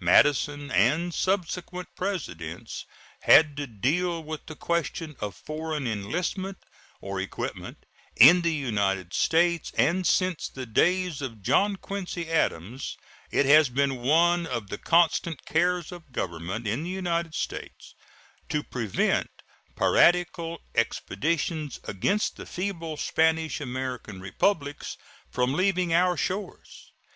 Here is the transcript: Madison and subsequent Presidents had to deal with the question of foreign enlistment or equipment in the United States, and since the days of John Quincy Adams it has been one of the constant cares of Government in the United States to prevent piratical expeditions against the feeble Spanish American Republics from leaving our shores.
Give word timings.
Madison 0.00 0.68
and 0.72 1.14
subsequent 1.14 1.86
Presidents 1.94 2.86
had 3.20 3.56
to 3.56 3.68
deal 3.68 4.20
with 4.20 4.44
the 4.46 4.56
question 4.56 5.14
of 5.20 5.36
foreign 5.36 5.86
enlistment 5.86 6.58
or 7.00 7.20
equipment 7.20 7.86
in 8.16 8.40
the 8.40 8.52
United 8.52 9.14
States, 9.14 9.70
and 9.78 10.04
since 10.04 10.48
the 10.48 10.66
days 10.66 11.22
of 11.22 11.40
John 11.40 11.76
Quincy 11.76 12.28
Adams 12.28 12.96
it 13.30 13.46
has 13.46 13.68
been 13.68 13.98
one 14.02 14.44
of 14.44 14.70
the 14.70 14.78
constant 14.78 15.44
cares 15.46 15.92
of 15.92 16.10
Government 16.10 16.66
in 16.66 16.82
the 16.82 16.90
United 16.90 17.36
States 17.36 17.94
to 18.48 18.64
prevent 18.64 19.30
piratical 19.76 20.62
expeditions 20.74 21.78
against 21.84 22.34
the 22.34 22.44
feeble 22.44 22.96
Spanish 22.96 23.60
American 23.60 24.20
Republics 24.20 24.96
from 25.30 25.54
leaving 25.54 25.94
our 25.94 26.16
shores. 26.16 26.90